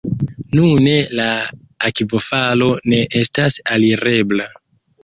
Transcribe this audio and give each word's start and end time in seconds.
Nune 0.59 0.95
la 1.19 1.27
akvofalo 1.91 2.73
ne 2.95 3.05
estas 3.25 3.63
alirebla. 3.79 4.55